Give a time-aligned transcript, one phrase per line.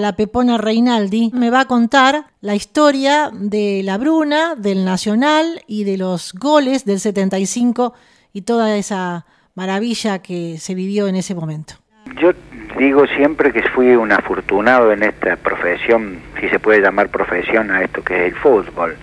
[0.00, 5.84] La Pepona Reinaldi me va a contar la historia de la Bruna, del Nacional y
[5.84, 7.92] de los goles del 75
[8.32, 11.74] y toda esa maravilla que se vivió en ese momento.
[12.18, 12.32] Yo
[12.78, 17.82] digo siempre que fui un afortunado en esta profesión, si se puede llamar profesión a
[17.82, 18.96] esto que es el fútbol.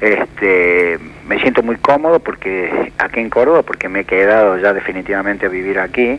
[0.00, 0.98] Este,
[1.28, 5.48] me siento muy cómodo porque aquí en Córdoba, porque me he quedado ya definitivamente a
[5.48, 6.18] vivir aquí.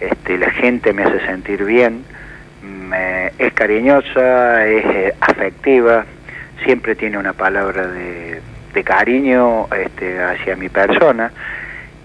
[0.00, 2.04] Este, la gente me hace sentir bien
[2.92, 6.04] es cariñosa, es eh, afectiva,
[6.64, 8.40] siempre tiene una palabra de,
[8.84, 11.30] cariño este, hacia mi persona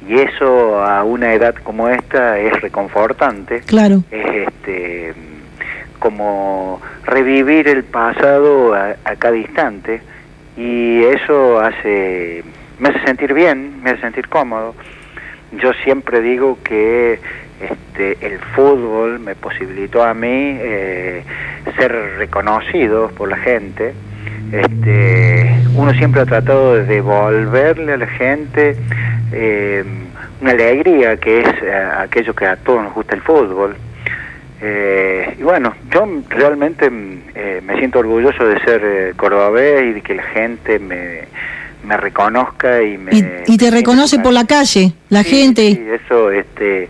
[0.08, 3.62] y eso a una edad como esta es reconfortante.
[3.62, 4.04] Claro.
[4.12, 5.14] Es este
[5.98, 10.02] como revivir el pasado a, a, cada instante
[10.56, 12.44] y eso hace
[12.78, 14.76] me hace sentir bien, me hace sentir cómodo.
[15.52, 17.20] Yo siempre digo que
[17.60, 20.28] este, el fútbol me posibilitó a mí
[20.60, 21.24] eh,
[21.78, 23.94] ser reconocido por la gente.
[24.52, 28.76] Este, uno siempre ha tratado de devolverle a la gente
[29.34, 29.84] eh,
[30.42, 33.76] una alegría que es eh, aquello que a todos nos gusta el fútbol.
[34.62, 40.80] y bueno, yo realmente me siento orgulloso de ser cordobés y de que la gente
[40.80, 41.22] me,
[41.86, 43.42] me reconozca y me...
[43.48, 45.74] Y, te reconoce por la calle, la gente.
[45.74, 46.90] Sí, eso, este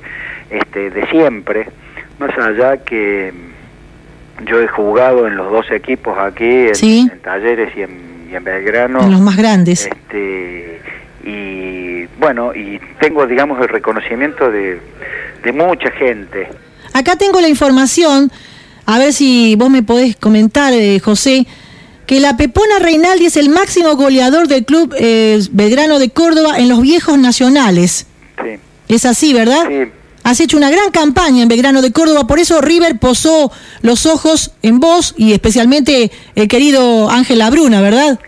[0.49, 1.67] este, de siempre,
[2.19, 3.33] más allá que
[4.45, 9.01] yo he jugado en los dos equipos aquí, en, Talleres y en, Belgrano.
[9.01, 9.87] En los más grandes.
[9.87, 10.81] Este,
[11.23, 14.79] y bueno, y tengo, digamos, el reconocimiento de,
[15.43, 16.47] de mucha gente.
[16.93, 18.31] Acá tengo la información,
[18.85, 21.45] a ver si vos me podés comentar, eh, José,
[22.05, 26.69] que la Pepona Reinaldi es el máximo goleador del club eh, Belgrano de Córdoba en
[26.69, 28.07] los viejos nacionales.
[28.43, 28.59] Sí.
[28.87, 29.67] Es así, ¿verdad?
[29.67, 29.91] Sí.
[30.29, 34.55] Has hecho una gran campaña en Belgrano de Córdoba, por eso River posó los ojos
[34.61, 38.19] en vos y especialmente el querido Ángel Labruna, ¿verdad?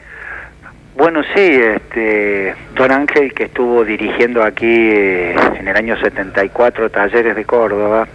[0.98, 7.36] Bueno, sí, este, don Ángel que estuvo dirigiendo aquí eh, en el año 74 Talleres
[7.36, 8.08] de Córdoba,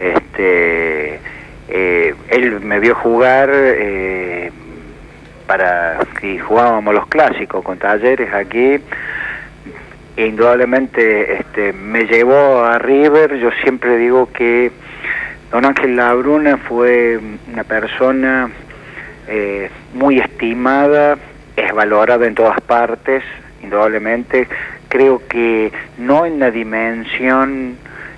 [0.00, 1.20] este,
[1.68, 4.50] eh, él me vio jugar eh,
[5.46, 8.78] para que jugábamos los clásicos con Talleres aquí
[10.26, 13.38] indudablemente este, me llevó a River.
[13.38, 14.70] Yo siempre digo que
[15.50, 17.18] don Ángel Labruna fue
[17.52, 18.50] una persona
[19.28, 21.16] eh, muy estimada,
[21.56, 23.22] es valorada en todas partes,
[23.62, 24.46] indudablemente.
[24.88, 27.76] Creo que no en la dimensión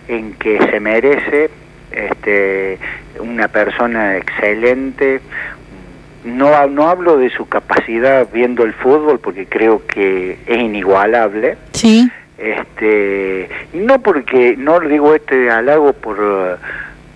[0.08, 1.50] en que se merece,
[1.90, 2.78] este,
[3.18, 5.20] una persona excelente,
[6.24, 11.56] no, no hablo de su capacidad viendo el fútbol porque creo que es inigualable.
[11.72, 12.10] Sí.
[12.38, 16.58] Este, y no porque, no digo este halago por,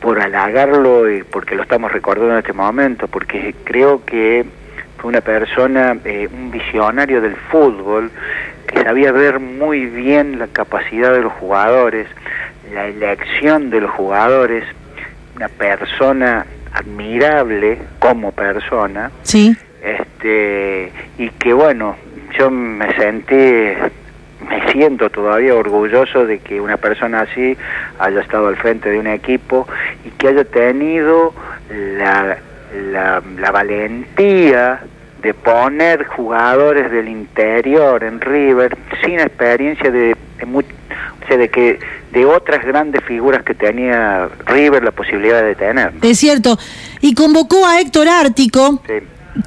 [0.01, 4.45] por halagarlo y porque lo estamos recordando en este momento, porque creo que
[4.99, 8.11] fue una persona, eh, un visionario del fútbol,
[8.67, 12.07] que sabía ver muy bien la capacidad de los jugadores,
[12.73, 14.65] la elección de los jugadores,
[15.37, 19.11] una persona admirable como persona.
[19.23, 19.57] Sí.
[19.83, 21.97] Este, y que bueno,
[22.39, 27.57] yo me sentí, me siento todavía orgulloso de que una persona así
[27.99, 29.67] haya estado al frente de un equipo
[30.05, 31.33] y que haya tenido
[31.71, 32.39] la,
[32.91, 34.81] la, valentía
[35.23, 41.79] de poner jugadores del interior en River sin experiencia de, de, o sea, de que
[42.13, 45.93] de otras grandes figuras que tenía River la posibilidad de tener.
[46.03, 46.59] Es cierto.
[47.01, 48.81] Y convocó a Héctor Ártico,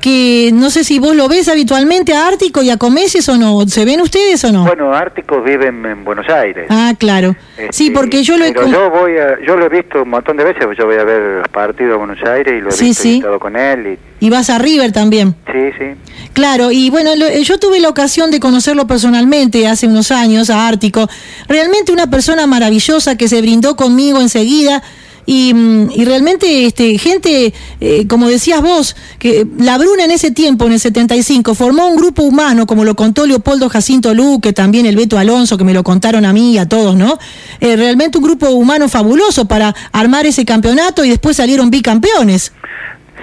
[0.01, 3.67] que no sé si vos lo ves habitualmente a Ártico y a Comeses o no.
[3.67, 4.65] ¿Se ven ustedes o no?
[4.65, 6.67] Bueno, Ártico vive en, Buenos Aires.
[6.69, 7.35] Ah, claro.
[7.71, 8.53] sí, este, porque yo lo he...
[8.53, 9.13] yo, voy
[9.45, 11.97] yo lo he visto un montón de veces, yo voy a ver los partidos de
[11.97, 13.99] Buenos Aires y lo he sí, visto con él.
[14.19, 14.25] Y...
[14.25, 15.35] y vas a River también.
[15.51, 15.85] Sí, sí.
[16.33, 21.07] Claro, y bueno, yo tuve la ocasión de conocerlo personalmente hace unos años a Ártico.
[21.47, 24.83] Realmente una persona maravillosa que se brindó conmigo enseguida.
[25.25, 30.65] Y, mm, realmente este, gente, eh, como decías vos, que la Bruna en ese tiempo,
[30.65, 34.95] en el 75, formó un grupo humano, como lo contó Leopoldo Jacinto Luque, también el
[34.95, 37.17] Beto Alonso, que me lo contaron a mí y a todos, ¿no?
[37.59, 42.51] Eh, realmente un grupo humano fabuloso para armar ese campeonato y después salieron bicampeones.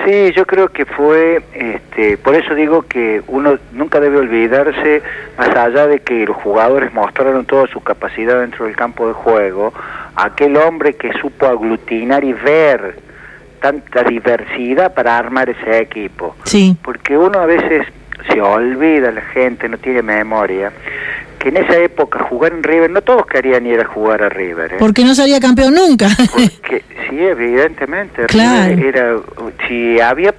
[0.05, 5.03] Sí, yo creo que fue, este, por eso digo que uno nunca debe olvidarse,
[5.39, 9.73] más allá de que los jugadores mostraron toda su capacidad dentro del campo de juego,
[10.15, 12.97] aquel hombre que supo aglutinar y ver
[13.61, 16.37] tanta diversidad para armar ese equipo.
[16.45, 16.77] Sí.
[16.83, 17.87] Porque uno a veces
[18.33, 20.73] se olvida, la gente no tiene memoria,
[21.39, 24.73] que en esa época jugar en River, no todos querían ir a jugar a River.
[24.75, 24.77] ¿eh?
[24.79, 26.09] Porque no salía campeón nunca.
[26.33, 28.27] Porque, sí, evidentemente.
[28.27, 28.75] Claro.
[28.75, 29.17] River era,
[29.69, 30.35] si había,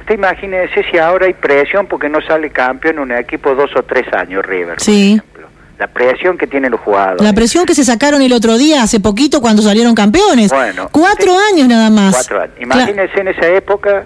[0.00, 4.12] usted imagínese si ahora hay presión porque no sale campeón un equipo dos o tres
[4.12, 4.74] años River.
[4.76, 5.12] por Sí.
[5.14, 5.32] ejemplo.
[5.78, 7.22] La presión que tienen los jugadores.
[7.22, 10.52] La presión que se sacaron el otro día, hace poquito, cuando salieron campeones.
[10.52, 11.54] Bueno, Cuatro sí.
[11.54, 12.14] años nada más.
[12.14, 12.54] Cuatro años.
[12.60, 14.04] Imagínense en esa época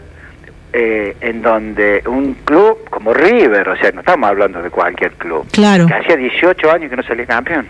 [0.78, 5.46] eh, en donde un club como River, o sea, no estamos hablando de cualquier club,
[5.50, 5.86] Claro.
[5.86, 7.66] que hacía 18 años que no salía campeón.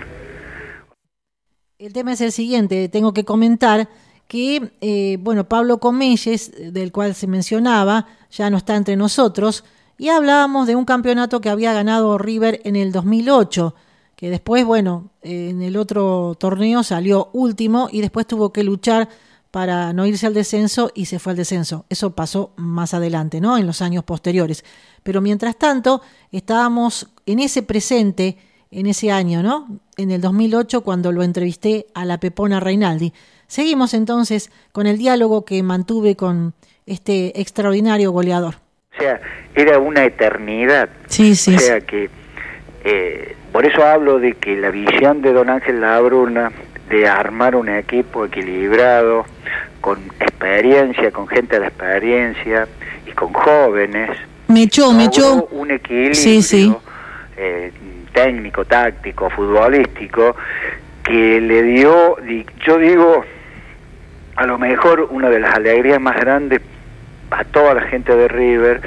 [1.79, 3.89] El tema es el siguiente, tengo que comentar
[4.27, 9.63] que, eh, bueno, Pablo Comelles, del cual se mencionaba, ya no está entre nosotros,
[9.99, 13.75] y hablábamos de un campeonato que había ganado River en el 2008,
[14.17, 19.09] que después, bueno, eh, en el otro torneo salió último y después tuvo que luchar
[19.57, 21.87] para no irse al descenso y se fue al descenso.
[21.89, 23.57] Eso pasó más adelante, ¿no?
[23.57, 24.67] En los años posteriores.
[25.03, 28.37] Pero mientras tanto, estábamos en ese presente,
[28.71, 29.81] en ese año, ¿no?
[29.97, 33.15] En el 2008, cuando lo entrevisté a la Pepona Reinaldi.
[33.47, 36.53] Seguimos entonces con el diálogo que mantuve con
[36.85, 38.57] este extraordinario goleador.
[38.95, 39.23] O sea,
[39.55, 40.91] era una eternidad.
[41.07, 41.55] Sí, sí.
[41.55, 42.11] o sea que,
[42.85, 46.53] eh, por eso hablo de que la visión de Don Ángel Labruna
[46.89, 49.25] de armar un equipo equilibrado,
[49.81, 52.67] con experiencia, con gente de experiencia
[53.07, 54.11] y con jóvenes,
[54.49, 55.49] Me echó, me logró echó.
[55.51, 56.75] un equilibrio Sí, sí.
[57.37, 57.73] eh,
[58.13, 60.37] técnico, táctico, futbolístico,
[61.05, 63.25] que le dio, di- yo digo,
[64.37, 66.61] a lo mejor una de las alegrías más grandes
[67.31, 68.81] a toda la gente de River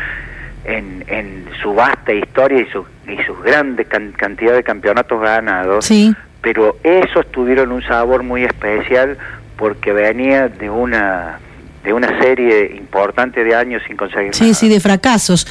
[0.66, 5.86] en, en su vasta historia y, su, y sus grandes can- cantidad de campeonatos ganados,
[5.86, 9.18] Sí, pero esos tuvieron un sabor muy especial
[9.58, 11.40] porque venía de una
[11.84, 14.54] de una serie importante de años sin conseguir sí, nada.
[14.54, 15.48] sí, de fracasos.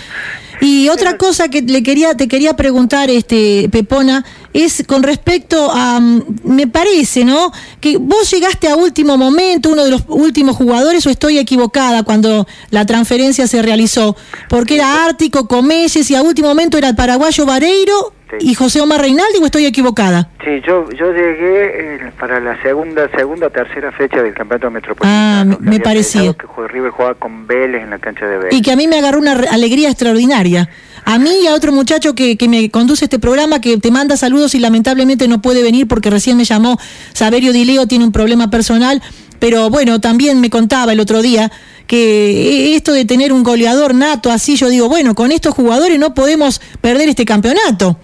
[0.60, 6.00] Y otra cosa que le quería, te quería preguntar, este, Pepona, es con respecto a,
[6.00, 7.52] mm, me parece, ¿no?
[7.80, 12.46] Que vos llegaste a último momento, uno de los últimos jugadores, o estoy equivocada cuando
[12.70, 14.16] la transferencia se realizó,
[14.48, 18.36] porque era Ártico, Comelles y a último momento era el paraguayo Vareiro Sí.
[18.50, 20.28] y José Omar Reinaldi, o estoy equivocada.
[20.44, 25.54] Sí, yo yo llegué eh, para la segunda segunda o tercera fecha del campeonato metropolitano.
[25.54, 26.32] Ah, me- parecía.
[26.34, 28.54] que River jugaba con Vélez en la cancha de Vélez.
[28.54, 30.68] Y que a mí me agarró una alegría extraordinaria.
[31.04, 34.16] A mí y a otro muchacho que, que me conduce este programa, que te manda
[34.18, 36.78] saludos y lamentablemente no puede venir porque recién me llamó
[37.14, 39.02] Saberio Dileo, tiene un problema personal,
[39.38, 41.50] pero bueno, también me contaba el otro día
[41.86, 46.12] que esto de tener un goleador nato así, yo digo, bueno, con estos jugadores no
[46.14, 47.98] podemos perder este campeonato.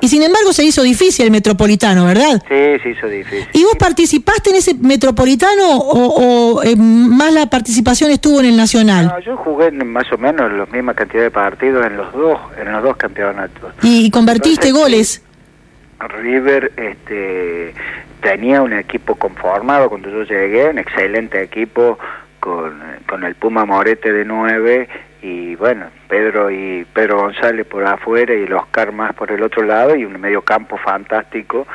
[0.00, 2.42] Y sin embargo se hizo difícil el metropolitano, ¿verdad?
[2.48, 3.48] Sí, se hizo difícil.
[3.52, 8.56] ¿Y vos participaste en ese metropolitano o, o, eh, más la participación estuvo en el
[8.56, 9.06] nacional?
[9.06, 12.72] No, yo jugué más o menos la misma cantidad de partidos en los dos en
[12.72, 13.72] los dos campeonatos.
[13.82, 15.22] Y convertiste Entonces, goles.
[15.98, 17.74] River este,
[18.20, 21.98] tenía un equipo conformado cuando yo llegué, un excelente equipo
[22.38, 24.88] con, con el Puma Morete de 9
[25.22, 29.62] y bueno, Pedro y Pedro González por afuera y el Oscar más por el otro
[29.62, 31.66] lado y un medio campo fantástico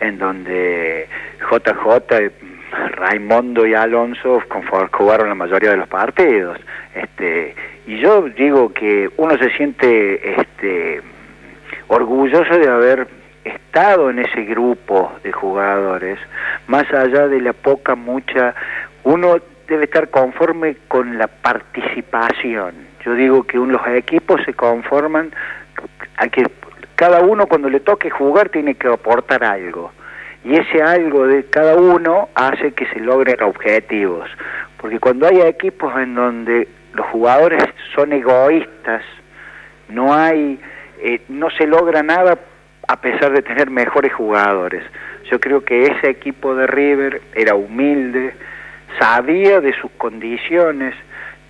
[0.00, 1.08] en donde
[1.50, 2.32] JJ,
[2.96, 4.42] Raimondo y Alonso
[4.92, 6.58] jugaron la mayoría de los partidos.
[6.94, 7.54] Este,
[7.86, 11.00] y yo digo que uno se siente este,
[11.88, 13.06] orgulloso de haber
[13.44, 16.18] estado en ese grupo de jugadores,
[16.66, 18.54] más allá de la poca, mucha,
[19.04, 19.36] uno
[19.68, 22.74] debe estar conforme con la participación.
[23.04, 25.30] Yo digo que un- los equipos se conforman
[26.16, 26.44] a que
[26.94, 29.92] cada uno cuando le toque jugar tiene que aportar algo.
[30.44, 34.28] Y ese algo de cada uno hace que se logren objetivos.
[34.80, 37.62] Porque cuando hay equipos en donde los jugadores
[37.94, 39.02] son egoístas,
[39.88, 40.60] no hay,
[41.00, 42.38] eh, no se logra nada
[42.86, 44.84] a pesar de tener mejores jugadores.
[45.30, 48.34] Yo creo que ese equipo de River era humilde,
[48.98, 50.94] sabía de sus condiciones,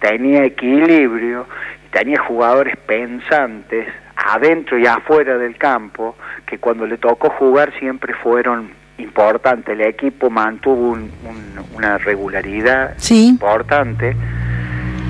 [0.00, 1.46] tenía equilibrio,
[1.92, 8.70] tenía jugadores pensantes adentro y afuera del campo, que cuando le tocó jugar siempre fueron
[8.98, 9.68] importantes.
[9.74, 13.28] El equipo mantuvo un- un- una regularidad Sí.
[13.28, 14.16] importante.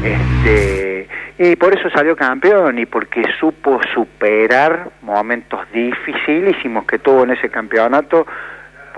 [0.02, 7.30] Este, y por eso salió campeón y porque supo superar momentos dificilísimos que tuvo en
[7.30, 8.26] ese campeonato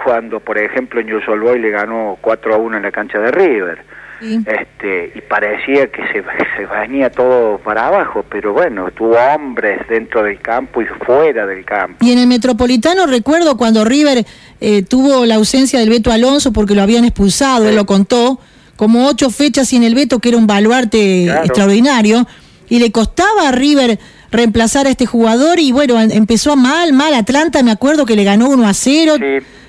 [0.06, 3.78] cuando, por ejemplo, en Boy le ganó 4 a 1 en la cancha de River.
[4.20, 4.38] Sí.
[4.46, 6.22] Este, y parecía que se,
[6.56, 11.64] se venía todo para abajo, pero bueno, tuvo hombres dentro del campo y fuera del
[11.64, 11.96] campo.
[12.04, 14.24] Y en el Metropolitano recuerdo cuando River
[14.60, 18.38] eh, tuvo la ausencia del Beto Alonso porque lo habían expulsado, él lo contó,
[18.76, 21.44] como ocho fechas sin el Beto, que era un baluarte Claro.
[21.46, 22.28] extraordinario,
[22.68, 23.98] y le costaba a River
[24.30, 27.12] reemplazar a este jugador y bueno, empezó mal, mal.
[27.14, 29.14] Atlanta, me acuerdo que le ganó 1 a 0.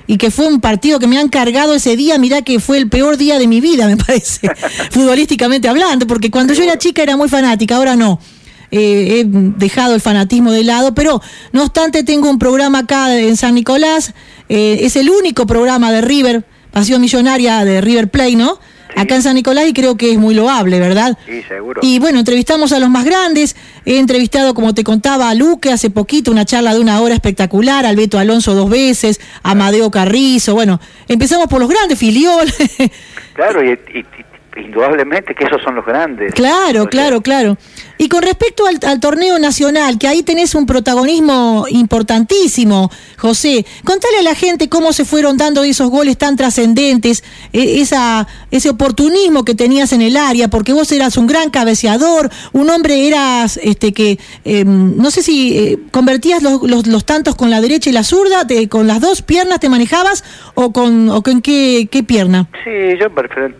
[0.08, 2.90] Y que fue un partido que me han cargado ese día, mirá que fue el
[2.90, 4.50] peor día de mi vida, me parece,
[4.92, 8.20] futbolísticamente hablando, porque cuando yo era chica era muy fanática, ahora no.
[8.70, 11.22] Eh, he dejado el fanatismo de lado, pero
[11.54, 14.14] no obstante tengo un programa acá en San Nicolás,
[14.50, 18.60] eh, es el único programa de River, Pasión Millonaria de River Play, ¿no?
[18.98, 21.18] Acá en San Nicolás y creo que es muy loable, ¿verdad?
[21.26, 21.82] Sí, seguro.
[21.84, 25.90] Y bueno, entrevistamos a los más grandes, he entrevistado, como te contaba, a Luque hace
[25.90, 30.56] poquito, una charla de una hora espectacular, al Beto Alonso dos veces, a Amadeo Carrizo,
[30.56, 32.48] bueno, empezamos por los grandes, Filiol.
[33.34, 33.78] Claro, y,
[34.60, 36.34] indudablemente que esos son los grandes.
[36.34, 37.58] Claro, claro, claro.
[37.98, 44.24] Y con respecto al, torneo nacional, que ahí tenés un protagonismo importantísimo, José, contale a
[44.24, 47.24] la gente cómo se fueron dando esos goles tan trascendentes,
[47.54, 52.30] e, esa, ese oportunismo que tenías en el área, porque vos eras un gran cabeceador,
[52.54, 57.50] un hombre eras este que, em, no sé si eh, convertías los, los, tantos con
[57.50, 60.24] la derecha y la zurda, con las dos piernas te manejabas
[60.56, 62.48] o con, o con qué, qué pierna.
[62.64, 63.08] Sí, yo,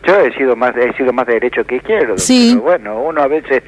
[0.06, 2.18] yo he sido más he sido más derecho que izquierdo.
[2.18, 2.52] Sí.
[2.52, 3.64] Pero bueno, uno a veces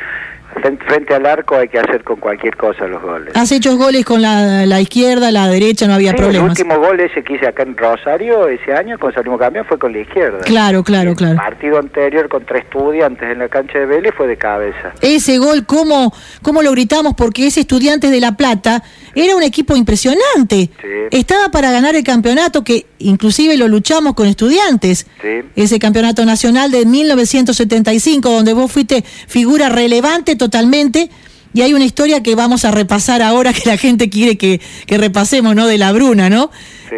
[0.87, 3.35] frente al arco hay que hacer con cualquier cosa los goles.
[3.35, 6.59] Has hecho goles con la, la izquierda, la derecha, no había problemas.
[6.59, 9.77] El último gol ese que hice acá en Rosario ese año, con salimos campeón, fue
[9.77, 10.39] con la izquierda.
[10.39, 11.33] Claro, claro, claro.
[11.33, 14.93] El partido anterior contra Estudiantes en la cancha de Vélez fue de cabeza.
[15.01, 17.13] Ese gol, ¿cómo, cómo lo gritamos?
[17.15, 18.83] Porque ese Estudiantes de La Plata
[19.15, 20.69] era un equipo impresionante.
[21.11, 25.07] Estaba para ganar el campeonato, que inclusive lo luchamos con Estudiantes.
[25.55, 31.11] Ese campeonato nacional de 1975, donde vos fuiste figura relevante totalmente.
[31.53, 35.55] Y hay una historia que vamos a repasar ahora que la gente quiere que, repasemos,
[35.55, 35.67] ¿no?
[35.67, 36.49] De la Bruna, ¿no?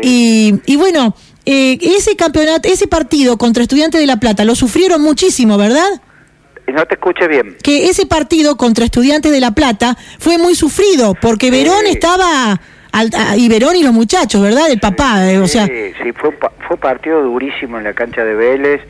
[0.01, 5.01] Y, y, bueno, eh, ese campeonato, ese partido contra Estudiantes de La Plata, lo sufrieron
[5.01, 6.01] muchísimo, ¿verdad?
[6.67, 7.57] No te escuché bien.
[7.63, 12.60] Que ese partido contra Estudiantes de La Plata fue muy sufrido, porque Verón estaba...
[13.38, 14.69] y Verón y los muchachos, ¿verdad?
[14.69, 15.65] El papá, eh, o sea...
[15.65, 18.81] Sí, fue, fue un partido durísimo en la cancha de Vélez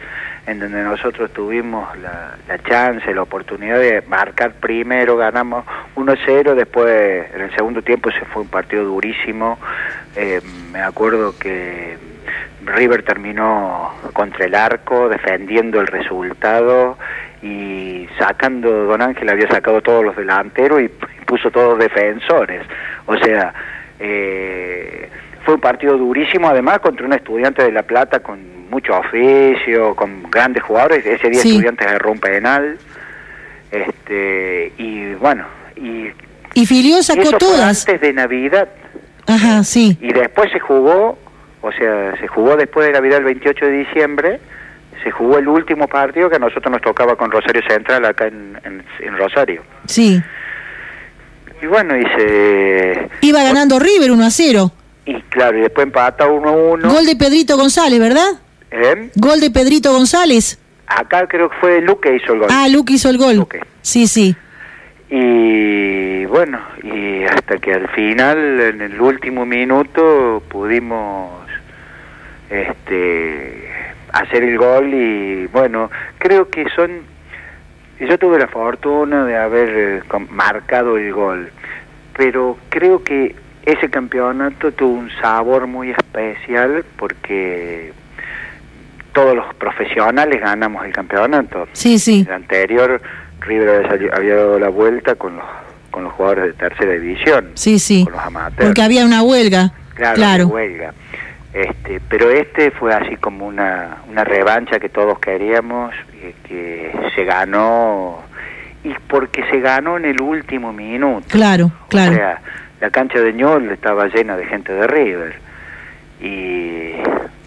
[0.47, 7.41] en donde nosotros tuvimos la, chance, la oportunidad de marcar primero, ganamos 1-0, después en
[7.41, 9.59] el segundo tiempo se fue un partido durísimo,
[10.15, 11.97] eh, me acuerdo que
[12.65, 16.97] River terminó contra el arco, defendiendo el resultado
[17.41, 20.89] y sacando, Don Ángel había sacado todos los delanteros y
[21.25, 22.65] puso todos defensores,
[23.05, 23.53] o sea...
[24.03, 25.09] Eh,
[25.43, 30.23] fue un partido durísimo, además, contra un estudiante de La Plata con mucho oficio, con
[30.31, 31.05] grandes jugadores.
[31.05, 32.77] Ese día Estudiantes un penal.
[33.69, 36.07] Este, y bueno, y.
[36.53, 36.65] Y
[37.01, 37.87] sacó todas.
[37.87, 38.67] antes de Navidad.
[39.27, 39.97] Ajá, sí.
[40.01, 41.17] Y después se jugó,
[41.61, 44.39] o sea, se jugó después de Navidad el 28 de diciembre.
[45.03, 48.59] Se jugó el último partido que a nosotros nos tocaba con Rosario Central acá en,
[48.63, 49.63] en, Rosario.
[49.85, 50.21] Sí.
[51.61, 53.09] Y bueno, y se.
[53.21, 54.71] Iba ganando River 1 a 0.
[55.05, 56.93] Y claro, y después empata 1 a 1.
[56.93, 58.27] Gol de Pedrito González, ¿verdad?
[58.71, 59.09] ¿Eh?
[59.15, 60.57] Gol de Pedrito González.
[60.87, 62.49] Acá creo que fue Luque hizo el gol.
[62.51, 63.47] Ah, Luque hizo el gol.
[63.81, 64.35] Sí, sí.
[65.09, 71.31] Y bueno, y hasta que al final, en el último minuto, pudimos
[72.49, 73.69] este
[74.13, 77.01] hacer el gol y bueno, creo que son
[77.99, 81.51] yo tuve la fortuna de haber eh, marcado el gol,
[82.17, 83.35] pero creo que
[83.65, 87.93] ese campeonato tuvo un sabor muy especial porque
[89.13, 91.67] todos los profesionales ganamos el campeonato.
[91.73, 92.25] Sí, sí.
[92.27, 93.01] El anterior,
[93.41, 95.45] River había dado la vuelta con los,
[95.89, 97.51] con los jugadores de tercera división.
[97.55, 98.03] Sí, sí.
[98.05, 98.65] Con los amateurs.
[98.65, 99.73] Porque había una huelga.
[99.95, 100.45] Claro, claro.
[100.45, 100.93] Una huelga.
[101.53, 107.25] Este, pero este fue así como una, una revancha que todos queríamos, y que se
[107.25, 108.23] ganó,
[108.83, 111.27] y porque se ganó en el último minuto.
[111.29, 112.13] Claro, claro.
[112.13, 112.41] O sea,
[112.79, 115.35] la cancha de Ñol estaba llena de gente de River.
[116.21, 116.50] Y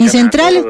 [0.04, 0.64] y Central,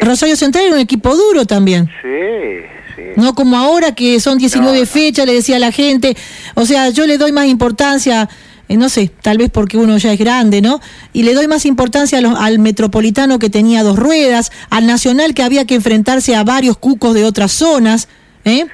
[0.00, 1.88] Rosario Central era un equipo duro también.
[2.02, 3.02] Sí, sí.
[3.16, 6.16] No como ahora que son 19 fechas, le decía a la gente.
[6.54, 8.28] O sea, yo le doy más importancia,
[8.68, 10.80] eh, no sé, tal vez porque uno ya es grande, ¿no?
[11.12, 15.66] Y le doy más importancia al metropolitano que tenía dos ruedas, al nacional que había
[15.66, 18.08] que enfrentarse a varios cucos de otras zonas.
[18.44, 18.66] ¿eh?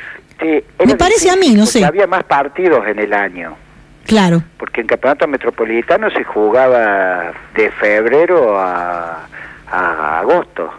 [0.84, 1.84] Me parece a mí, no sé.
[1.84, 3.56] Había más partidos en el año.
[4.06, 4.42] Claro.
[4.58, 9.26] Porque en campeonato metropolitano se jugaba de febrero a
[9.75, 10.71] a agosto.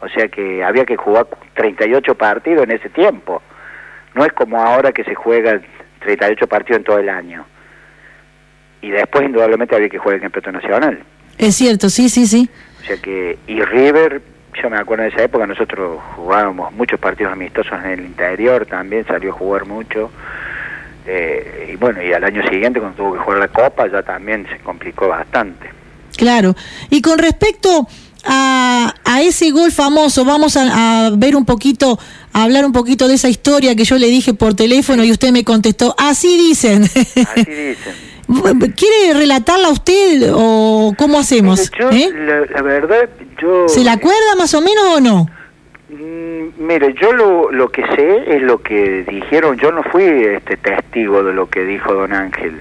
[0.00, 3.42] O sea que había que jugar 38 partidos en ese tiempo.
[4.14, 5.60] No es como ahora que se juega
[6.00, 7.44] 38 partidos en todo el año.
[8.82, 11.02] Y después indudablemente había que jugar el campeonato nacional.
[11.36, 12.48] Es cierto, sí, sí, sí.
[12.82, 14.22] O sea que, y River,
[14.62, 19.06] yo me acuerdo de esa época, nosotros jugábamos muchos partidos amistosos en el interior también,
[19.06, 20.10] salió a jugar mucho.
[21.06, 24.46] Eh, y bueno, y al año siguiente cuando tuvo que jugar la Copa ya también
[24.48, 25.68] se complicó bastante.
[26.16, 26.54] Claro.
[26.90, 27.86] Y con respecto
[28.24, 31.98] a, a ese gol famoso, vamos a, a, ver un poquito,
[32.32, 35.32] a hablar un poquito de esa historia que yo le dije por teléfono y usted
[35.32, 36.84] me contestó, así dicen.
[36.84, 37.04] Así
[37.46, 38.10] dicen.
[38.76, 41.70] ¿Quiere relatarla usted o cómo hacemos?
[41.78, 42.10] Yo, ¿Eh?
[42.14, 43.08] la, la verdad,
[43.40, 43.68] yo...
[43.68, 45.26] ¿Se la acuerda más o menos o no?
[45.88, 50.58] Mm, Mire, yo lo, lo que sé es lo que dijeron, yo no fui este
[50.58, 52.60] testigo de lo que dijo don Ángel.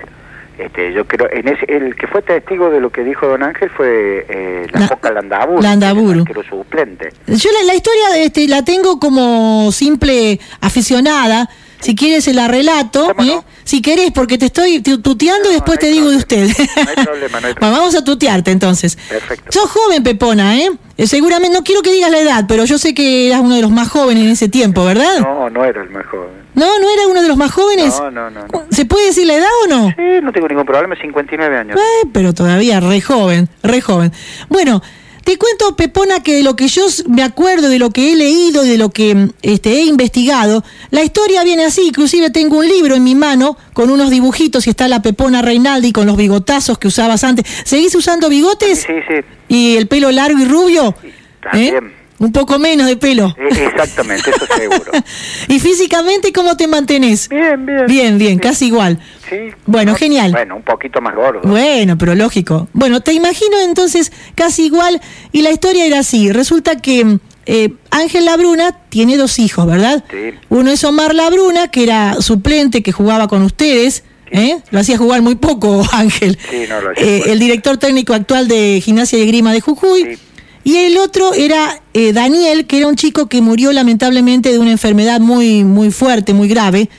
[0.59, 3.69] Este, yo creo, en ese, el que fue testigo de lo que dijo don Ángel
[3.69, 6.25] fue eh, la, La- Foca Landaburu, Landaburu.
[6.27, 7.13] el suplente.
[7.27, 11.49] Yo la, la historia este, la tengo como simple aficionada.
[11.81, 13.11] Si quieres se la relato.
[13.19, 13.39] ¿eh?
[13.63, 16.47] si querés, porque te estoy tu- tuteando y después no te digo de usted.
[16.55, 16.83] problema.
[16.83, 18.97] No hay problema, no hay Bueno, vamos a tutearte entonces.
[19.07, 19.51] Perfecto.
[19.51, 20.69] Sos joven, Pepona, ¿eh?
[20.97, 23.61] Eh, Seguramente, no quiero que digas la edad, pero yo sé que eras uno de
[23.61, 25.19] los más jóvenes en ese tiempo, ¿verdad?
[25.19, 26.29] No, no era el mejor.
[26.55, 27.93] No, no era uno de los más jóvenes.
[27.99, 28.41] No, no, no.
[28.51, 28.65] no.
[28.71, 29.87] ¿Se puede decir la edad o no?
[29.95, 31.77] Sí, no tengo ningún problema, 59 años.
[31.79, 34.11] Eh, pero todavía re joven, re joven.
[34.49, 34.81] Bueno,
[35.29, 38.63] te cuento, Pepona, que de lo que yo me acuerdo, de lo que he leído,
[38.63, 41.85] de lo que este, he investigado, la historia viene así.
[41.85, 45.91] Inclusive tengo un libro en mi mano con unos dibujitos y está la Pepona Reinaldi
[45.91, 47.45] con los bigotazos que usabas antes.
[47.63, 48.79] ¿Seguís usando bigotes?
[48.87, 50.95] Sí, sí, ¿Y el pelo largo y rubio?
[51.43, 51.93] También.
[52.17, 53.35] Un poco menos de pelo.
[53.37, 54.91] Eh, exactamente, eso seguro.
[55.47, 57.29] ¿Y físicamente cómo te mantenés?
[57.29, 57.85] Bien, bien.
[57.85, 58.99] Bien, bien, casi igual.
[59.29, 59.35] Sí.
[59.65, 60.31] Bueno, No, genial.
[60.31, 61.41] Bueno, un poquito más gordo.
[61.43, 62.67] Bueno, pero lógico.
[62.73, 64.99] Bueno, te imagino entonces casi igual
[65.31, 66.31] y la historia era así.
[66.31, 70.03] Resulta que eh, Ángel Labruna tiene dos hijos, ¿verdad?
[70.11, 70.37] Sí.
[70.49, 74.03] Uno es Omar Labruna, que era suplente, que jugaba con ustedes.
[74.31, 74.57] ¿eh?
[74.71, 76.37] Lo hacía jugar muy poco, Ángel.
[76.49, 80.03] Sí, no lo hacía Eh, el director técnico actual de Gimnasia y Grima de Jujuy.
[80.15, 80.19] Sí.
[80.65, 84.71] Y el otro era eh, Daniel, que era un chico que murió lamentablemente de una
[84.71, 86.89] enfermedad muy, muy fuerte, muy grave.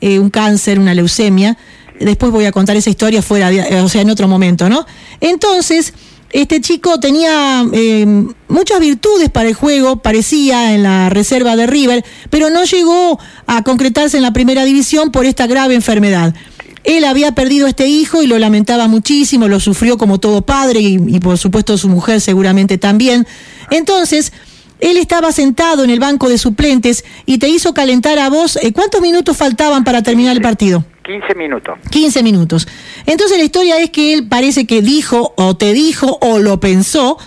[0.00, 1.56] Eh, un cáncer, una leucemia.
[2.00, 4.86] Después voy a contar esa historia fuera, de- eh, o sea, en otro momento, ¿no?
[5.20, 5.94] Entonces,
[6.30, 8.06] este chico tenía eh,
[8.48, 13.62] muchas virtudes para el juego, parecía en la reserva de River, pero no llegó a
[13.64, 16.34] concretarse en la primera división por esta grave enfermedad.
[16.84, 20.80] Él había perdido a este hijo y lo lamentaba muchísimo, lo sufrió como todo padre
[20.80, 23.26] y, y por supuesto su mujer seguramente también.
[23.70, 24.32] Entonces,
[24.80, 28.56] él estaba sentado en el banco de suplentes y te hizo calentar a vos.
[28.56, 30.84] eh, ¿Cuántos minutos faltaban para terminar el partido?
[31.04, 31.78] 15 minutos.
[31.90, 32.68] 15 minutos.
[33.06, 37.18] Entonces la historia es que él parece que dijo o te dijo o lo pensó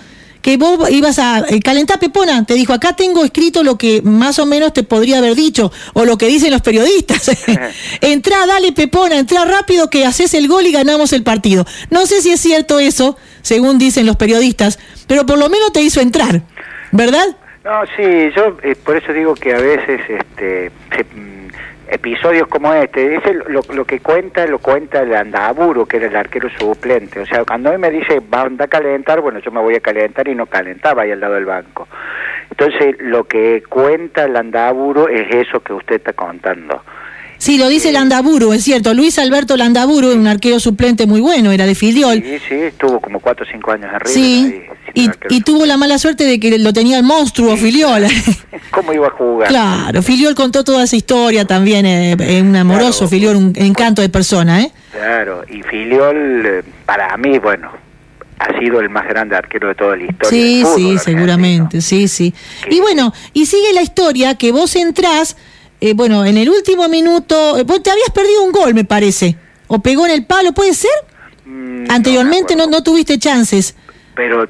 [0.42, 4.40] que vos ibas a eh, calentar Pepona, te dijo, acá tengo escrito lo que más
[4.40, 7.32] o menos te podría haber dicho, o lo que dicen los periodistas.
[8.02, 11.66] entrá, dale Pepona, entrá rápido que haces el gol y ganamos el partido.
[11.90, 15.82] No sé si es cierto eso, según dicen los periodistas, pero por lo menos te
[15.82, 16.44] hizo entrar,
[16.92, 17.38] ¿verdad?
[17.64, 21.50] No, sí, yo eh, por eso digo que a veces este se- mm,
[21.90, 26.16] episodios como este, ese lo, lo que cuenta lo cuenta el Andaburo, que era el
[26.16, 27.20] arquero suplente.
[27.20, 30.28] O sea, cuando él me dice, va a calentar, bueno, yo me voy a calentar
[30.28, 31.88] y no calentaba ahí al lado del banco.
[32.50, 36.82] Entonces, lo que cuenta el Andaburo es eso que usted está contando.
[37.42, 38.94] Sí, lo dice Landaburu, es cierto.
[38.94, 42.22] Luis Alberto Landaburu, un arquero suplente muy bueno, era de Filiol.
[42.24, 44.12] Sí, sí, estuvo como 4 o 5 años arriba.
[44.14, 44.62] Sí,
[44.94, 48.04] y, y tuvo la mala suerte de que lo tenía el monstruo Filiol.
[48.70, 49.50] ¿Cómo iba a jugar?
[49.50, 53.10] claro, Filiol contó toda esa historia también, eh, eh, un amoroso Claro.
[53.10, 54.72] Filiol, un encanto de persona, ¿eh?
[54.92, 57.72] Claro, y Filiol, eh, para mí, bueno,
[58.38, 60.30] ha sido el más grande arquero de toda la historia.
[60.30, 62.36] Sí, fútbol sí, seguramente, sí, sí.
[62.70, 65.38] Y bueno, y sigue la historia que vos entrás,
[65.82, 69.36] eh, bueno, en el último minuto, eh, vos te habías perdido un gol, me parece,
[69.68, 70.92] o pegó en el palo, ¿puede ser?
[71.44, 73.76] Mm, Anteriormente me no, tuviste chances.
[74.16, 74.48] Pero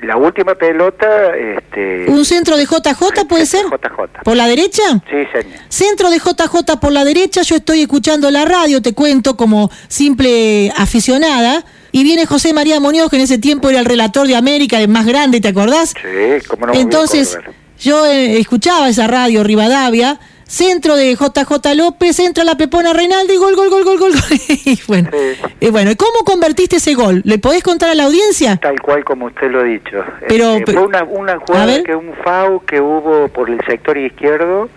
[0.00, 2.06] la última pelota, este...
[2.08, 3.66] ¿Un centro de JJ puede ser?
[3.66, 4.22] JJ.
[4.24, 4.82] ¿Por la derecha?
[5.10, 5.58] Sí, señor.
[5.68, 10.72] Centro de JJ por la derecha, yo estoy escuchando la radio, te cuento como simple
[10.76, 11.62] aficionada,
[11.92, 14.88] y viene José María Muñoz, que en ese tiempo era el relator de América, el
[14.88, 15.90] más grande, ¿te acordás?
[15.90, 17.36] Sí, cómo no Entonces,
[17.78, 20.18] yo eh, escuchaba esa radio Rivadavia,
[20.50, 24.12] centro de JJ López, entra la Pepona Reinaldi, gol, gol, gol, gol, gol.
[24.12, 24.38] gol.
[24.64, 25.40] y bueno, Sí.
[25.60, 27.22] y bueno, ¿y ¿cómo convertiste ese gol?
[27.24, 28.56] ¿Le podés contar a la audiencia?
[28.56, 30.02] Tal cual como usted lo ha dicho.
[30.28, 34.68] Pero- pero- fue una, una jugada que un FAU que hubo por el sector izquierdo,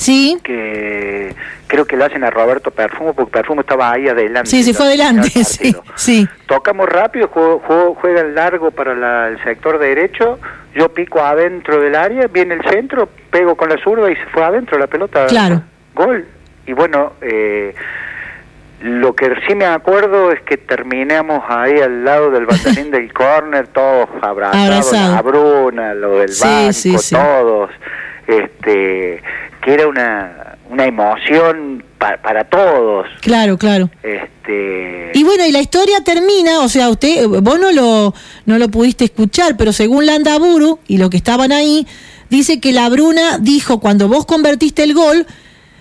[0.00, 1.34] Sí, que
[1.66, 4.48] creo que le hacen a Roberto Perfumo, porque Perfumo estaba ahí adelante.
[4.48, 6.26] sí, sí, fue adelante, sí, sí.
[6.46, 10.38] Tocamos rápido, juego, juego- juega el largo para la- el sector derecho,
[10.74, 14.42] yo pico adentro del área, viene el centro, pego con la zurda y se fue
[14.42, 15.26] adentro la pelota.
[15.26, 15.62] Claro.
[15.94, 16.24] Gol.
[16.66, 17.74] Y bueno, eh,
[18.80, 23.68] lo que sí me acuerdo es que terminamos ahí al lado del banderín del córner,
[23.68, 25.14] todos abrazados, Abrazado.
[25.14, 27.14] la Bruna, lo del Sí, banco, sí, sí.
[27.14, 27.70] todos,
[28.26, 29.22] este,
[29.62, 33.06] que era una, una emoción para, para todos.
[33.20, 33.90] Claro, claro.
[34.02, 38.14] Este, Y bueno, y la historia termina, o sea, usted, vos no lo,
[38.46, 41.86] no lo pudiste escuchar, pero según Landaburu y los que estaban ahí,
[42.30, 45.26] dice que la Bruna dijo cuando vos convertiste el gol,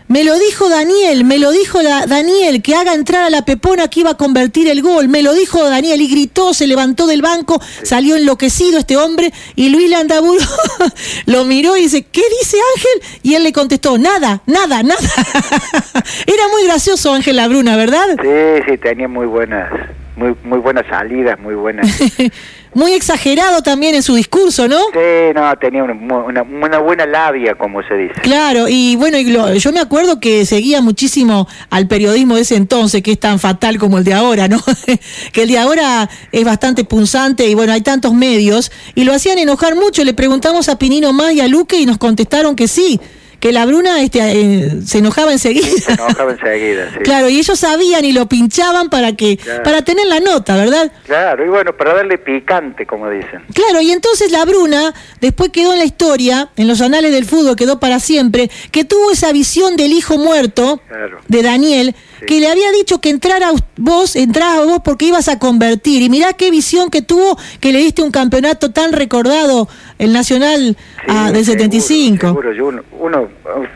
[0.10, 3.88] me lo dijo Daniel, me lo dijo la, Daniel, que haga entrar a la Pepona
[3.90, 7.22] que iba a convertir el gol, me lo dijo Daniel y gritó, se levantó del
[7.22, 10.44] banco, salió enloquecido este hombre y Luis Landaburu
[11.28, 13.20] lo miró y dice, ¿qué dice Ángel?
[13.22, 15.00] Y él le contestó, nada, nada, nada.
[16.26, 18.08] Era muy gracioso Ángel Labruna, ¿verdad?
[18.20, 19.72] sí, sí, tenía muy buenas,
[20.16, 21.88] muy, muy buenas salidas, muy buenas.
[22.74, 24.78] Muy exagerado también en su discurso, ¿no?
[24.94, 28.14] Sí, no, tenía una, una, una buena labia, como se dice.
[28.22, 32.56] Claro, y bueno, y lo- yo me acuerdo que seguía muchísimo al periodismo de ese
[32.56, 34.62] entonces, que es tan fatal como el de ahora, ¿no?
[35.34, 39.40] que el de ahora es bastante punzante y bueno, hay tantos medios, y lo hacían
[39.40, 40.04] enojar mucho.
[40.04, 43.00] Le preguntamos a Pinino más y a Luque y nos contestaron que sí,
[43.40, 45.66] que la Bruna este, eh, se enojaba enseguida.
[45.68, 47.00] Se enojaba enseguida, sí.
[47.04, 49.64] Claro, y ellos sabían y lo pinchaban para que, Claro.
[49.64, 50.92] para tener la nota, ¿verdad?
[51.06, 53.42] Claro, y bueno, para darle picante, como dicen.
[53.54, 57.56] Claro, y entonces la Bruna después quedó en la historia, en los anales del fútbol,
[57.56, 61.20] quedó para siempre, que tuvo esa visión del hijo muerto Claro.
[61.28, 62.26] de Daniel, Sí.
[62.26, 66.02] que le había dicho que entrara vos, entrara vos porque ibas a convertir.
[66.02, 70.76] Y mirá qué visión que tuvo, que le diste un campeonato tan recordado, el Nacional
[71.08, 72.28] ah, del seguro, 75.
[72.28, 73.29] Seguro, yo uno, uno-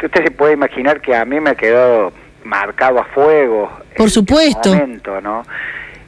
[0.04, 2.12] usted se puede imaginar que a mí me ha quedado
[2.44, 3.70] marcado a fuego.
[3.96, 4.74] Por este supuesto.
[4.74, 5.44] momento, ¿no?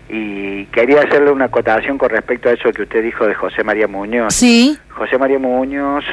[0.10, 3.88] Y quería hacerle una acotación con respecto a eso que usted dijo de José María
[3.88, 4.34] Muñoz.
[4.36, 6.06] Sí, José María Muñoz,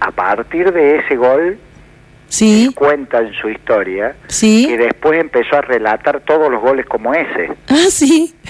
[0.00, 1.58] a partir de ese gol,
[2.28, 4.66] sí, cuenta en su historia sí.
[4.68, 7.50] que después empezó a relatar todos los goles como ese.
[7.68, 8.34] Ah, sí.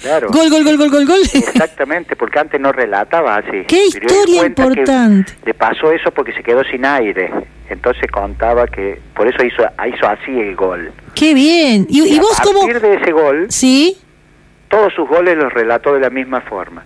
[0.00, 0.28] Claro.
[0.30, 1.20] gol, gol, gol, gol, gol, gol.
[1.32, 3.64] Exactamente, porque antes no relataba así.
[3.66, 5.32] Qué historia importante.
[5.46, 7.30] Le pasó eso porque se quedó sin aire.
[7.70, 10.92] Entonces contaba que por eso hizo, hizo así el gol.
[11.14, 11.86] Qué bien.
[11.88, 12.60] ¿Y, y a vos cómo...?
[12.62, 13.96] partir de ese gol, Sí.
[14.68, 16.84] todos sus goles los relató de la misma forma.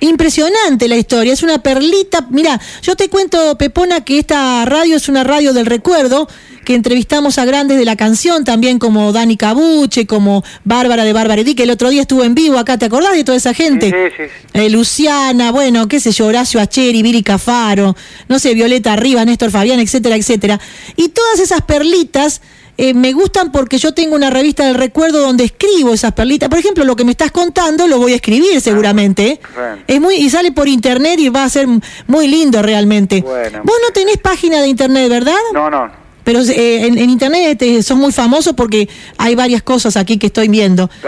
[0.00, 2.26] Impresionante la historia, es una perlita.
[2.30, 6.28] Mira, yo te cuento, Pepona, que esta radio es una radio del recuerdo,
[6.66, 11.40] que entrevistamos a grandes de la canción, también como Dani Cabuche, como Bárbara de Bárbara
[11.40, 13.90] Edí, que el otro día estuvo en vivo acá, ¿te acordás de toda esa gente?
[13.90, 14.48] Sí, sí, sí.
[14.52, 17.96] Eh, Luciana, bueno, qué sé yo, Horacio Acheri, Viri Cafaro,
[18.28, 20.60] no sé, Violeta Arriba, Néstor Fabián, etcétera, etcétera.
[20.96, 22.42] Y todas esas perlitas
[22.78, 26.48] eh, me gustan porque yo tengo una revista del recuerdo donde escribo esas perlitas.
[26.48, 29.26] Por ejemplo, lo que me estás contando lo voy a escribir seguramente.
[29.28, 29.40] ¿eh?
[29.54, 29.82] Bueno.
[29.86, 31.66] Es muy y sale por internet y va a ser
[32.06, 33.22] muy lindo realmente.
[33.22, 33.60] Bueno.
[33.64, 35.36] Vos no tenés página de internet, ¿verdad?
[35.54, 36.06] No, no.
[36.24, 40.26] Pero eh, en, en internet eh, sos muy famosos porque hay varias cosas aquí que
[40.26, 40.90] estoy viendo.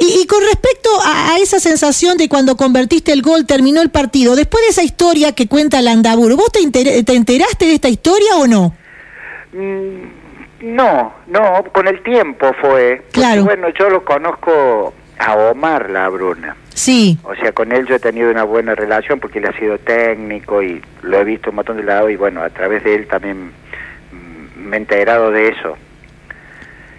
[0.00, 3.90] Y, y con respecto a, a esa sensación de cuando convertiste el gol, terminó el
[3.90, 6.70] partido, después de esa historia que cuenta Landaburu, ¿vos te,
[7.02, 8.76] te enteraste de esta historia o no?
[9.52, 10.17] Mm,
[10.60, 12.96] No, no, con el tiempo fue.
[12.96, 13.44] Porque, Claro.
[13.44, 16.56] Bueno, yo lo conozco a Omar La Bruna.
[16.74, 19.78] Sí, O sea, con él yo he tenido una buena relación porque él ha sido
[19.78, 23.08] técnico y lo he visto un montón de lados y bueno, a través de él
[23.08, 23.50] también
[24.12, 25.76] mm, me he enterado de eso.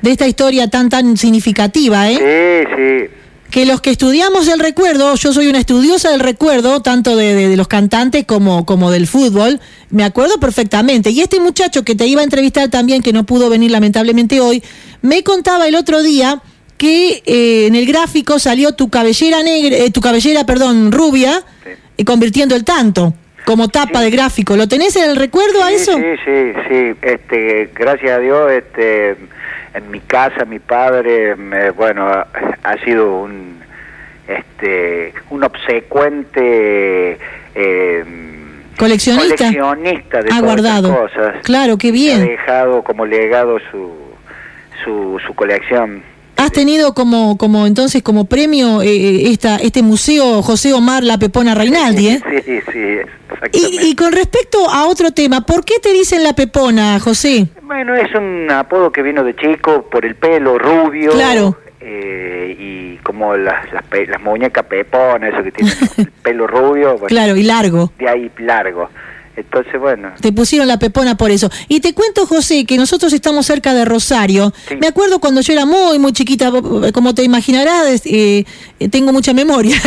[0.02, 2.67] de esta historia tan tan significativa, ¿eh?
[2.67, 3.15] Sí, sí.
[3.51, 7.47] Que los que estudiamos el recuerdo, yo soy una estudiosa del recuerdo, tanto de, de-
[7.47, 9.59] de los cantantes como, como del fútbol,
[9.89, 11.09] me acuerdo perfectamente.
[11.09, 14.62] Y este muchacho que te iba a entrevistar también, que no pudo venir lamentablemente hoy,
[15.01, 16.41] me contaba el otro día
[16.77, 21.69] que eh, en el gráfico salió tu cabellera negra, eh, tu cabellera, perdón, rubia, Sí.
[21.97, 23.15] eh, convirtiendo el tanto
[23.47, 24.55] como tapa de gráfico.
[24.55, 25.93] ¿Lo tenés en el recuerdo a eso?
[25.95, 26.75] Sí, sí, sí.
[27.01, 29.17] Este, gracias a Dios, este,
[29.73, 32.27] en mi casa, mi padre, me- bueno, ha,
[32.63, 33.60] ha sido un,
[34.27, 37.17] este, un obsecuente
[37.55, 38.03] eh,
[38.77, 39.36] Coleccionista.
[39.45, 40.95] coleccionista de Ha todas guardado.
[41.01, 41.36] cosas.
[41.43, 42.25] Claro, qué Ha bien.
[42.25, 43.93] dejado como legado su,
[44.84, 46.01] su, su colección.
[46.49, 51.53] Has tenido como, como entonces como premio eh, esta, este museo José Omar La Pepona
[51.53, 52.21] Reinaldi, ¿eh?
[52.27, 52.79] Sí, sí,
[53.31, 53.85] exactamente.
[53.85, 57.49] Y, y con respecto a otro tema, ¿por qué te dicen La Pepona, José?
[57.62, 61.12] Bueno, es un apodo que vino de chico por el pelo rubio.
[61.12, 61.55] Claro.
[61.81, 67.07] eh, y como las, las, las muñecas peponas, eso que tienen el pelo rubio, bueno,
[67.09, 67.91] Claro, y largo.
[67.99, 68.89] de ahí largo.
[69.39, 71.49] Entonces, bueno, Te pusieron la pepona por eso.
[71.69, 74.54] Y te cuento, José, que nosotros estamos cerca de Rosario.
[74.67, 74.75] Sí.
[74.75, 76.52] Me acuerdo cuando yo era muy, muy chiquita,
[76.93, 78.43] como te imaginarás, eh,
[78.91, 79.78] tengo mucha memoria.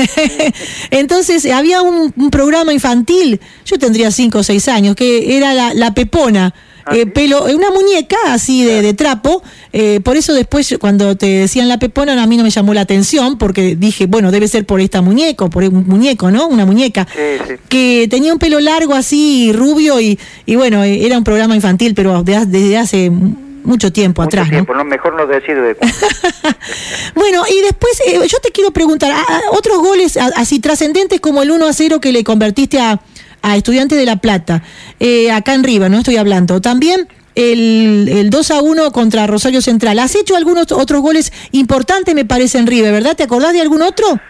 [0.91, 5.75] Entonces, había un, un programa infantil, yo tendría cinco o seis años, que era la,
[5.75, 6.55] la pepona.
[6.85, 7.11] Ah, Eh, ¿sí?
[7.11, 9.43] pelo, una muñeca así de, de trapo,
[9.73, 12.81] eh, por eso después cuando te decían la pepona a mí no me llamó la
[12.83, 16.47] atención porque dije, bueno, debe ser por esta muñeco, por un muñeco, ¿no?
[16.49, 17.55] Una muñeca sí, sí.
[17.69, 21.95] que tenía un pelo largo así, rubio, y, y bueno, eh, era un programa infantil,
[21.95, 24.51] pero de desde hace mucho tiempo Mucho atrás.
[24.51, 24.85] tiempo, ¿no?
[24.85, 25.77] Mejor no decir de.
[27.15, 31.21] Bueno, y después eh, yo te quiero preguntar, a- a- otros goles a- así trascendentes
[31.21, 33.01] como el 1 a 0 que le convertiste a,
[33.43, 34.63] a Estudiantes de La Plata,
[35.01, 39.63] eh, acá en River, no estoy hablando, también el, el 2 a 1 contra Rosario
[39.63, 39.99] Central.
[39.99, 43.17] ¿Has hecho algunos otros goles importantes, me parece, en River, verdad?
[43.17, 44.21] ¿Te acordás de algún otro?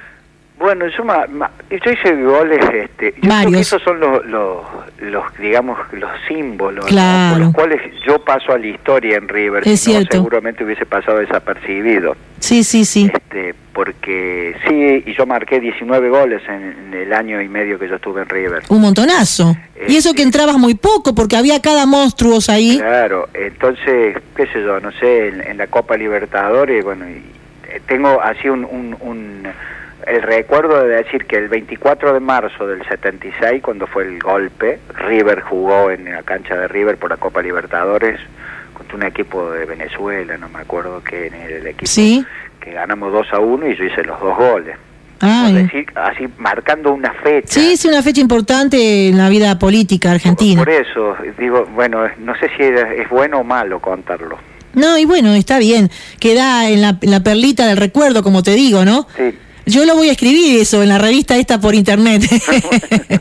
[0.63, 3.61] Bueno, yo, ma- ma- yo hice goles, este, yo creo que Varios.
[3.63, 4.59] esos son los, los,
[5.01, 6.89] los, digamos, los símbolos ¿no?
[6.89, 7.35] Claro.
[7.35, 9.67] por los cuales yo paso a la historia en River.
[9.67, 10.17] Es si no, cierto.
[10.19, 12.17] seguramente hubiese pasado desapercibido.
[12.39, 13.11] Sí, sí, sí.
[13.13, 17.89] Este, porque sí, y yo marqué 19 goles en, en el año y medio que
[17.89, 18.63] yo estuve en River.
[18.69, 19.57] Un montonazo.
[19.89, 22.79] Y eso que entrabas muy poco, porque había cada monstruos ahí.
[22.79, 27.15] Claro, entonces, qué sé yo, no sé, en, en la Copa Libertadores, bueno, y,
[27.69, 29.43] eh, tengo así un, un, un-
[30.07, 34.79] el recuerdo de decir que el 24 de marzo del 76, cuando fue el golpe,
[34.95, 38.19] River jugó en la cancha de River por la Copa Libertadores
[38.75, 42.25] contra un equipo de Venezuela, no me acuerdo que era el equipo, Sí.
[42.61, 44.77] que ganamos 2 a 1 y yo hice los dos goles.
[45.21, 47.47] Por decir, así marcando una fecha.
[47.61, 50.61] Sí, es una fecha importante en la vida política argentina.
[50.65, 54.37] Por eso, digo, bueno, no sé si es, es bueno o malo contarlo.
[54.75, 55.91] No, y bueno, está bien.
[56.19, 59.07] Queda en la, en la perlita del recuerdo, como te digo, ¿no?
[59.17, 59.39] Sí.
[59.67, 62.23] Yo lo voy a escribir eso en la revista esta por internet.